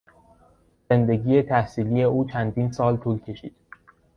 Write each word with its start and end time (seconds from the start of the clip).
زندگی 0.89 1.41
تحصیلی 1.41 2.03
او 2.03 2.25
چندین 2.29 2.71
سال 2.71 2.97
طول 2.97 3.19
کشید. 3.19 3.55